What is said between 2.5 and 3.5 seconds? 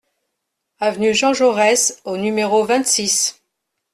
vingt-six